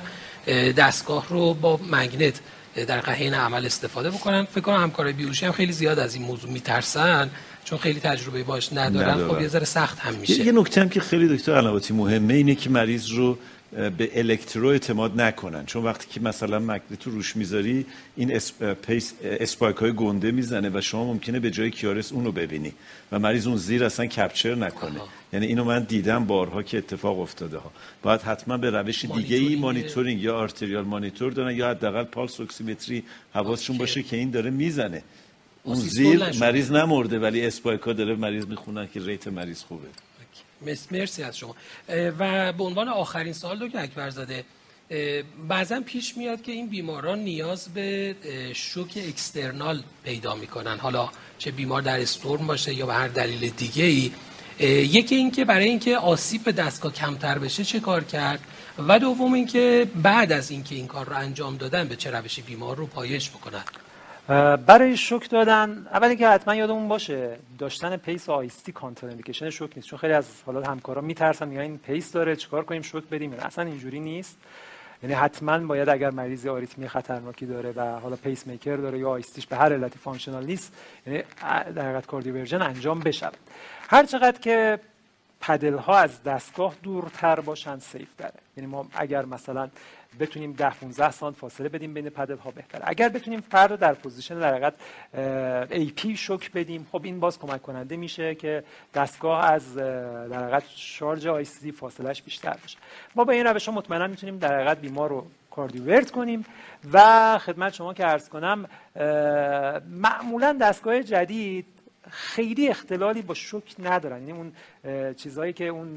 [0.72, 2.40] دستگاه رو با مگنت
[2.74, 4.44] در حین عمل استفاده بکنن.
[4.44, 7.30] فکر کنم همکارای بیوشی هم خیلی زیاد از این موضوع میترسن
[7.64, 9.34] چون خیلی تجربه باش ندارن, ندارن.
[9.34, 10.44] خب یه ذره سخت هم میشه.
[10.44, 13.38] یه نکته هم که خیلی دکتر علواتی مهمه اینه که مریض رو
[13.72, 15.66] به الکترو اعتماد نکنن.
[15.66, 18.40] چون وقتی که مثلا magnet رو روش می‌ذاری این
[19.22, 22.72] spike های گنده می‌زنه و شما ممکنه به جای QRS اونو ببینی
[23.12, 25.00] و مریض اون زیر اصلا capture نکنه.
[25.32, 27.72] یعنی اینو من دیدم بارها که اتفاق افتاده ها.
[28.02, 33.02] باید حتما به روش دیگه ای مانیتورینگ یا arterial monitor دارن یا حداقل pulse oximetry
[33.34, 35.02] حواسشون باشه که این داره می‌زنه.
[35.62, 39.88] اون زیر مریض نمرده ولی spike ا داره مریض می‌خونن که rate مریض خوبه.
[40.90, 41.54] مرسی از شما.
[42.18, 44.44] و به عنوان آخرین سال دو که اکبر زاده
[45.48, 48.14] بعضا پیش میاد که این بیماران نیاز به
[48.54, 50.78] شوک اکسترنال پیدا می‌کنن.
[50.78, 54.10] حالا چه بیمار در استورم باشه یا به هر دلیل دیگه ای
[54.86, 58.40] یکی اینکه برای اینکه آسیب به دستگاه کمتر بشه چه کار کرد؟
[58.88, 62.76] و دوم اینکه بعد از اینکه این کار رو انجام دادن به چه روشی بیمار
[62.76, 63.64] رو پایش بکنن؟
[64.66, 69.88] برای شوک دادن اولی که حتما یادمون باشه داشتن pace ICD contraindication شوک نیست.
[69.88, 73.32] چون خیلی از حالا همکارا میترسن میگن این pace داره چیکار کنیم؟ شوک بدیم.
[73.32, 74.38] اصلا اینجوری نیست.
[75.02, 79.32] یعنی حتما باید اگر مریضی آریتمی خطرناکی داره و حالا پیس میکر داره یا ICD
[79.32, 80.72] ش به هر علتی functional نیست
[81.06, 81.22] یعنی
[81.74, 83.28] در حقیقت cardioversion انجام بشه.
[83.88, 84.80] هر چقدر که
[85.40, 88.34] paddle ها از دستگاه دورتر باشن safe تره.
[88.56, 89.70] یعنی ما اگر مثلا
[90.20, 94.38] بتونیم 10 15 سانت فاصله بدیم بین paddle ها بهتره اگر بتونیم فرد در position
[94.38, 94.74] در حقیقت
[95.72, 100.64] ای پی شوک بدیم خب این باز کمک کننده میشه که دستگاه از در حقیقت
[100.76, 102.78] شارژ آی سی فاصلهش بیشتر بشه
[103.14, 106.44] ما با این روش ها مطمئنا می‌تونیم در حقیقت بیمار رو کاردیورت کنیم
[106.92, 108.66] و خدمت شما که عرض کنم
[109.90, 111.66] معمولا دستگاه جدید
[112.10, 114.28] خیلی اختلالی با شوک ندارن.
[114.28, 114.52] یعنی اون
[115.14, 115.88] چیزهایی که اون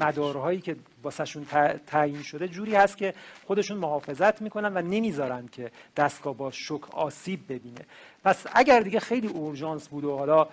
[0.00, 1.46] مدارهایی که واسهشون
[1.86, 3.14] تعیین شده جوری هست که
[3.46, 7.80] خودشون محافظت می‌کنن و نمی‌ذارن که دستگاه با شوک آسیب ببینه.
[8.24, 10.46] پس اگر دیگه خیلی اورژانس بود و حالا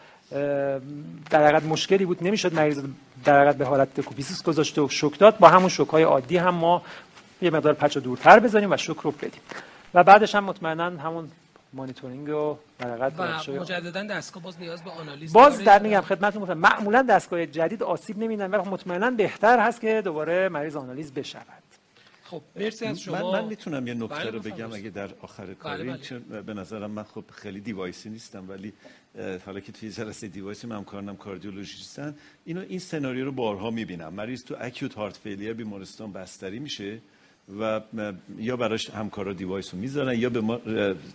[1.29, 2.83] در حقیقت مشکلی بود نمی‌شد مریض
[3.25, 5.37] در حقیقت به حالت کوپیسیس گذاشته و شوک داد.
[5.37, 6.81] با همون شوک های عادی هم ما
[7.41, 9.41] یه مقدار patch دورتر بزنیم و شوک رو بدیم.
[9.93, 11.31] و بعدش هم مطمئنا همون
[11.73, 12.57] مانیتورینگ و
[13.17, 17.83] و مجددا دستگاه باز نیاز به آنالیز باز در میگم خدمتتون گفتم معمولا دستگاه جدید
[17.83, 21.63] آسیب نمیدن ولی مطمئنا بهتر هست که دوباره مریض آنالیز بشود.
[22.23, 23.31] خب مرسی از شما.
[23.31, 25.97] من, من می‌تونم یه نکته بله رو بگم اگه در آخر بله، کاری بله.
[25.97, 28.73] چون به نظرم من خب خیلی device ی نیستم ولی
[29.45, 33.71] حالا که توی جلسه device ی من کارنم cardiologist ن اینو این سناریو رو بارها
[33.71, 34.13] می‌بینم.
[34.13, 36.99] مریض تو acute heart failure بیمارستان بستری میشه؟
[37.59, 37.81] و
[38.37, 40.59] یا براش همکارا device رو می‌ذارن یا به ما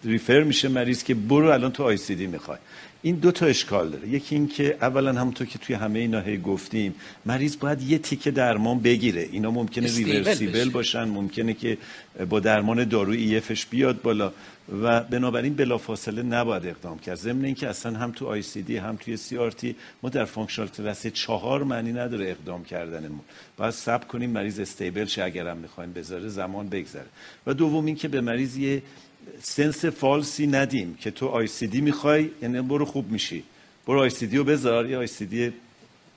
[0.04, 2.58] refer میشه مریض که برو الان تو ICD می‌خوای.
[3.02, 4.08] این دو تا اشکال داره.
[4.08, 6.94] یکی این که اولا همونطور که توی همه اینا هی گفتیم
[7.26, 9.28] مریض باید یه تیکه درمان بگیره.
[9.32, 11.78] اینا ممکنه reversible باشن ممکنه که
[12.28, 14.32] با درمان دارویی EF ش بیاد بالا.
[14.82, 17.14] و بنابراین بلافاصله نباید اقدام کرد.
[17.14, 21.92] ضمن اینکه اصلا هم تو ICD هم توی CRT ما در functional class چهار معنی
[21.92, 23.20] نداره اقدام کردنمون.
[23.56, 27.06] باید صبر کنیم مریض stable شه اگرم می‌خواین بذاره زمان بگذره
[27.46, 28.82] و دوم اینکه به مریض یه
[29.42, 33.44] sense false ی ندیم که تو ICD می‌خوای یعنی برو خوب میشی.
[33.86, 35.52] برو ICD رو بذار یا ICD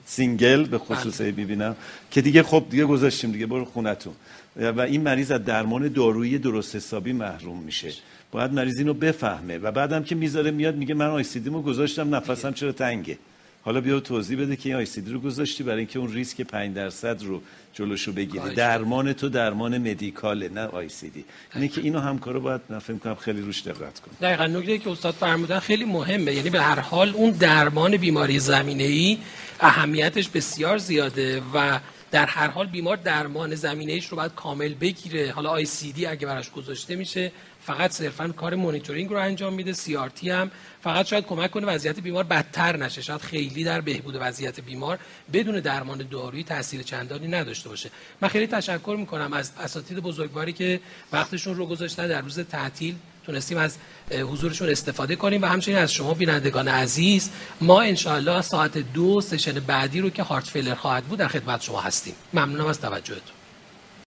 [0.06, 1.76] single به خصوص ببینم بله.
[2.10, 4.14] که دیگه خب دیگه گذاشتیم دیگه برو خونتون.
[4.56, 7.92] و این مریض از درمان دارویی درست حسابی محروم میشه.
[8.30, 9.58] باید مریض اینو بفهمه.
[9.58, 13.18] و بعدم که می‌ذاره میاد میگه من ICD مو گذاشتم نفسم چرا تنگه.
[13.64, 17.22] حالا بیا توضیح بده که این ICD رو گذاشتی برای اینکه اون ریسک 5 درصد
[17.22, 18.54] رو جلوشو بگیری.
[18.54, 21.24] درمان تو درمان medical ه نه ICD.
[21.54, 24.14] اینه که اینو همکارا باید فکر کنم خیلی روش دقت کنن.
[24.20, 26.34] دقیقاً نکته که استاد فرمودن خیلی مهمه.
[26.34, 29.18] یعنی به هر حال اون درمان بیماری زمینه ای
[29.60, 35.32] اهمیتش بسیار زیاده و در هر حال بیمار درمان زمینه ایش رو باید کامل بگیره.
[35.32, 37.32] حالا ICD اگه براش گذاشته میشه
[37.66, 40.50] فقط صرفا کار مونیتورینگ رو انجام میده CRT هم.
[40.82, 43.02] فقط شاید کمک کنه وضعیت بیمار بدتر نشه.
[43.02, 44.98] شاید خیلی در بهبود وضعیت بیمار
[45.32, 47.90] بدون درمان دارویی تاثیر چندانی نداشته باشه.
[48.20, 50.80] من خیلی تشکر می‌کنم از اساتید بزرگواری که
[51.12, 52.08] وقتشون رو گذاشتن.
[52.08, 52.94] در روز تعطیل
[53.26, 53.76] تونستیم از
[54.10, 60.00] حضورشون استفاده کنیم و همچنین از شما بینندگان عزیز ما انشاءالله ساعت دو سشن بعدی
[60.00, 62.14] رو که هارت فیلر خواهد بود در خدمت شما هستیم.
[62.32, 63.41] ممنونم از توجهتون.